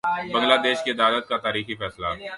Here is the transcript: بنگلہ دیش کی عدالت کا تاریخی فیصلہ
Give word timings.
بنگلہ 0.03 0.53
دیش 0.63 0.83
کی 0.83 0.91
عدالت 0.91 1.27
کا 1.27 1.37
تاریخی 1.37 1.75
فیصلہ 1.75 2.07